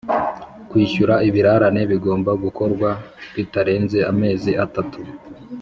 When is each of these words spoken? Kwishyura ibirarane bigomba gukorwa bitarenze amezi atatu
Kwishyura 0.69 1.15
ibirarane 1.27 1.81
bigomba 1.91 2.31
gukorwa 2.43 2.89
bitarenze 3.35 3.97
amezi 4.11 4.51
atatu 4.65 4.99